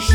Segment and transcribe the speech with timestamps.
[0.00, 0.14] 师。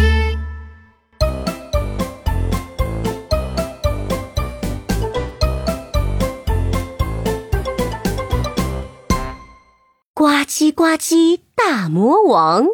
[10.13, 12.65] 呱唧呱唧，大魔王！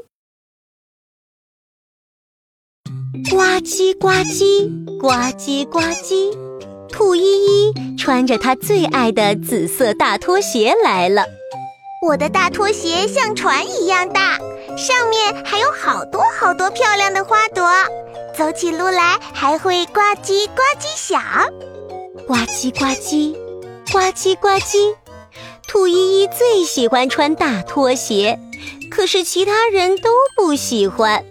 [3.32, 4.70] 呱唧呱唧，
[5.00, 6.38] 呱唧呱唧，
[6.90, 11.24] 兔依依穿着她最爱的紫色大拖鞋来了。
[12.06, 14.38] 我的大拖鞋像船一样大，
[14.80, 17.70] 上面还有好多好多漂亮的花朵，
[18.34, 21.22] 走起路来还会呱唧呱唧响。
[22.26, 23.34] 呱唧呱唧，
[23.92, 24.96] 呱唧呱唧。
[25.68, 28.40] 兔依依最喜欢穿大拖鞋，
[28.90, 31.26] 可是其他人都不喜欢。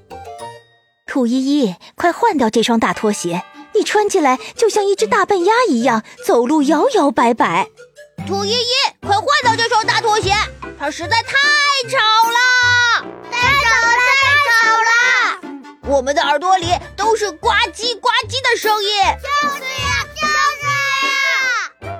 [1.06, 3.42] 兔依依，快换掉这双大拖鞋，
[3.74, 7.70] 你穿起来就像一只大笨鸭一样，走路摇摇摆摆。
[8.26, 10.34] 兔依依，快换掉这双大拖鞋，
[10.78, 11.32] 它实在太
[11.88, 12.77] 吵了！
[13.68, 14.50] 太吵了，太吵
[14.88, 15.92] 了！
[15.96, 18.88] 我们的耳朵里都是呱唧呱唧的声音。
[19.22, 20.26] 就是呀，就
[20.58, 21.92] 是呀！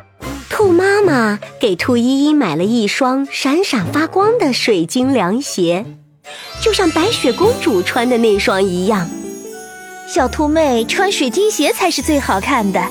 [0.49, 5.85] 兔妈妈给兔依依买了一双闪闪发光的水晶凉鞋，
[6.61, 9.09] 就像白雪公主穿的那双一样。
[10.09, 12.83] 小兔妹穿水晶鞋才是最好看的，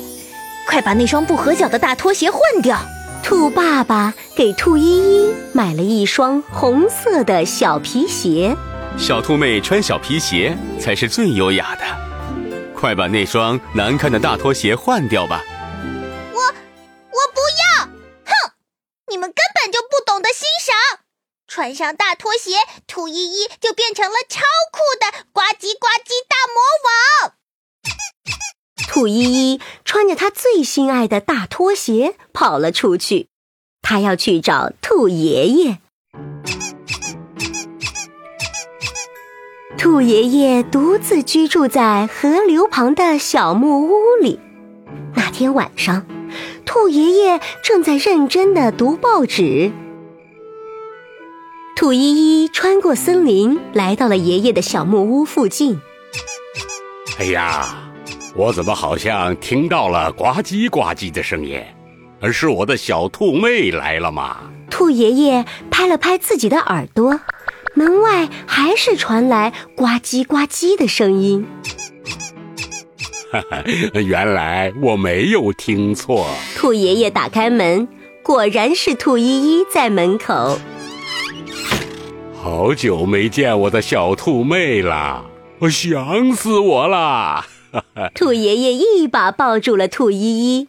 [0.67, 2.79] 快把那双不合脚的大拖鞋换掉。
[3.23, 4.83] 兔爸爸给兔依
[5.25, 8.55] 依买了一双红色的小皮鞋。
[8.97, 15.43] 小兔妹穿小皮鞋才是最优雅的，快把那双难看的大拖鞋换掉吧。
[16.33, 16.51] 我我
[17.33, 17.39] 不
[17.79, 17.85] 要！
[18.25, 18.51] 哼，
[19.09, 20.99] 你们根本就不懂得欣赏。
[21.47, 27.33] 穿上大拖鞋，兔依依就变成了超酷的呱唧呱唧大魔王。
[28.89, 33.29] 兔依依穿着她最心爱的大拖鞋跑了出去，
[33.81, 35.79] 她要去找兔爷爷。
[39.77, 44.39] 兔爷爷独自居住在河流旁的小木屋里。
[45.15, 46.03] 那天晚上，
[46.65, 49.71] 兔爷爷正在认真的读报纸。
[51.75, 55.79] 兔依依穿过森林，来到了爷爷的小木屋附近。
[57.19, 57.67] 哎呀！
[58.35, 61.61] 我怎么好像听到了呱唧呱唧的声音？
[62.19, 64.37] 而是我的小兔妹来了吗？
[64.71, 67.19] 兔爷爷拍了拍自己的耳朵，
[67.77, 71.45] 门外还是传来呱唧呱唧的声音。
[73.31, 73.63] 哈哈，
[74.01, 76.27] 原来我没有听错。
[76.55, 77.87] 兔爷爷打开门，
[78.23, 80.57] 果然是兔依依在门口。
[82.41, 85.25] 好久没见我的小兔妹了，
[85.59, 87.45] 我想死我了。
[88.15, 90.67] 兔爷爷一把抱住了兔依依。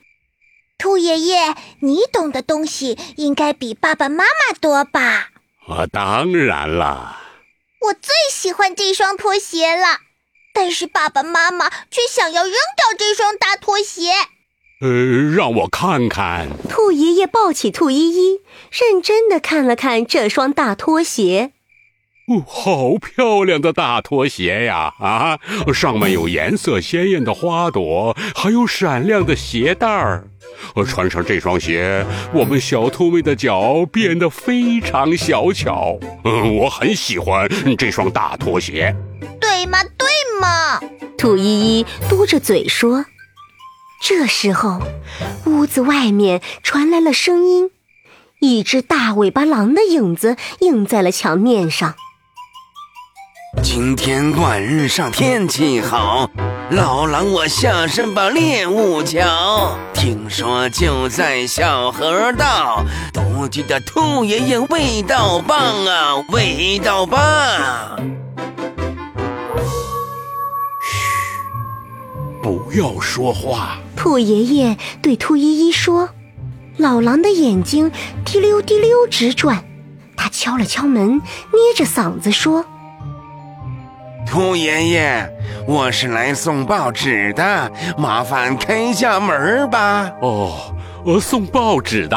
[0.77, 5.31] 兔爷爷，你懂的东西应该比爸爸妈妈多吧？
[5.69, 7.21] 我当然啦。
[7.83, 10.01] 我最喜欢这双拖鞋了，
[10.55, 14.11] 但是爸爸妈妈却想要扔掉这双大拖鞋。
[14.81, 14.89] 呃，
[15.35, 16.49] 让我看看。
[16.71, 18.41] 兔爷爷抱起兔依依，
[18.71, 21.53] 认真的看了看这双大拖鞋。
[22.29, 24.95] 哦，好漂亮的大拖鞋呀！
[25.01, 25.39] 啊，
[25.73, 30.29] 上面有颜色鲜艳的花朵，还有闪亮的鞋带儿。
[30.87, 35.99] 穿上这双鞋，我们小兔妹的脚变得非常小巧。
[36.25, 38.95] 嗯，我很喜欢这双大拖鞋。
[39.41, 39.83] 对吗？
[39.83, 40.09] 对
[40.41, 40.81] 吗？
[41.17, 43.05] 兔依依嘟着嘴说。
[44.01, 44.81] 这时候，
[45.47, 47.71] 屋子外面传来了声音，
[48.41, 51.97] 一只大尾巴狼的影子映在了墙面上。
[53.61, 56.31] 今天短日上天气好，
[56.71, 59.79] 老狼我下山把猎物瞧。
[59.95, 67.19] 听说就在小河道，独居的兔爷爷味道棒啊，味道棒！
[70.83, 70.99] 嘘，
[72.43, 73.79] 不要说话。
[73.97, 76.11] 兔爷爷对兔依依说
[76.77, 77.91] ：“老狼的眼睛
[78.27, 79.65] 滴溜滴溜直转。”
[80.19, 82.67] 他敲了敲门，捏着嗓子说。
[84.31, 85.27] 兔爷爷，
[85.67, 90.13] 我是来送报纸的，麻烦开下门吧。
[90.21, 90.53] 哦，
[91.07, 92.17] 呃，送报纸的，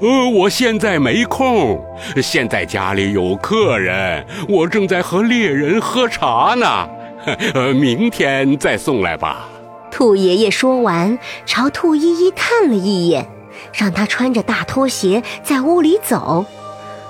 [0.00, 1.78] 呃，我现在没空，
[2.22, 6.88] 现在家里有客人，我正在和猎人喝茶呢。
[7.52, 9.48] 呃，明天再送来吧。
[9.90, 13.28] 兔爷爷说完，朝兔依依看了一眼，
[13.74, 16.46] 让他穿着大拖鞋在屋里走。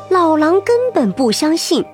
[0.08, 1.84] 老狼根本不相信。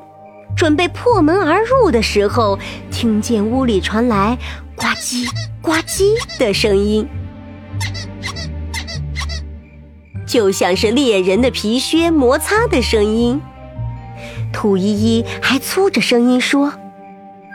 [0.56, 2.58] 准备破门而入的时候，
[2.90, 4.38] 听见屋里传来
[4.76, 5.28] “呱唧
[5.60, 7.08] 呱唧”的声音，
[10.26, 13.40] 就像是猎人的皮靴摩擦的声音。
[14.52, 16.72] 兔依依还粗着声音说：“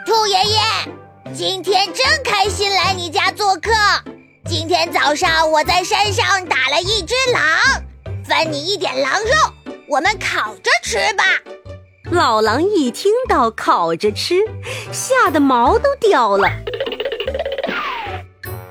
[0.06, 3.72] 兔爷爷，今天真开心来你家做客。
[4.45, 7.42] 今天早上我在山上打了一只狼，
[8.25, 11.24] 分你一点狼肉，我们烤着吃吧。
[12.12, 14.42] 老狼一听到烤着吃，
[14.92, 16.50] 吓得毛都掉了，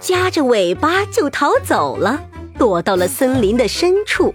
[0.01, 2.25] 夹着尾巴就逃走了，
[2.59, 4.35] 躲到了森林的深处。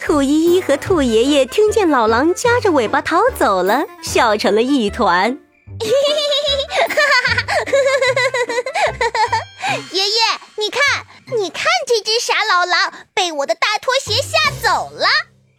[0.00, 5.38] 兔依依和兔爷爷听见老狼夹着尾巴逃走了，笑成了一团。
[5.78, 5.94] 嘿嘿嘿
[6.46, 6.88] 嘿嘿。
[6.88, 7.34] 哈哈哈
[8.14, 8.19] 哈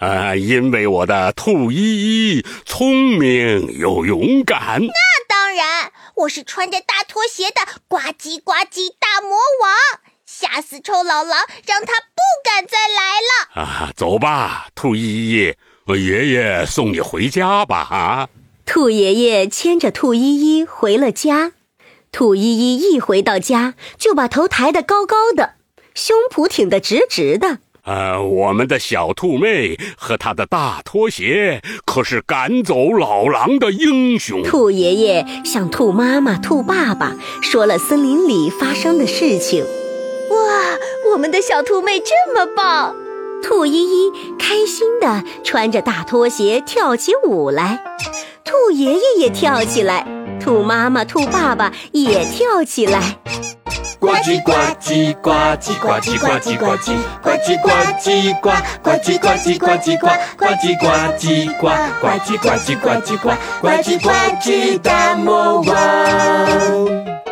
[0.02, 1.78] 啊，因为我的兔依
[2.36, 4.82] 依聪明又勇敢。
[4.82, 4.94] 那
[5.28, 13.62] 当然，我是穿着大拖鞋的呱唧呱唧大魔王，吓死臭老狼，让他不敢再来了。
[13.62, 15.54] 啊，走吧，兔依依，
[15.86, 17.78] 爷爷送你回家吧。
[17.92, 18.30] 啊，
[18.66, 21.52] 兔爷爷牵着兔依依回了家。
[22.12, 25.58] 兔依依一回到家，就把头抬得高高的，
[25.94, 27.60] 胸脯挺得直直的。
[27.84, 34.44] 呃，我们的小兔妹和她的大拖鞋可是赶走老狼的英雄。
[34.44, 39.64] 兔爷爷向兔妈妈、兔爸爸说了森林里发生的事情。
[40.30, 40.78] 哇，
[41.12, 42.96] 我们的小兔妹这么棒！
[43.44, 47.84] 兔依依开心地穿着大拖鞋跳起舞来，
[48.46, 50.06] 兔爷爷也跳起来，
[50.40, 53.18] 兔妈妈、兔爸爸也跳起来。
[54.02, 54.52] 呱唧呱
[54.82, 55.30] 唧呱
[55.62, 57.70] 唧呱唧呱唧呱唧呱唧呱
[58.02, 58.50] 唧呱
[58.82, 60.08] 呱唧呱唧呱唧呱
[60.40, 60.88] 呱唧呱
[61.20, 61.68] 唧呱
[62.02, 63.30] 呱唧呱唧呱唧呱
[63.62, 64.10] 呱唧呱
[64.42, 67.31] 唧大魔王。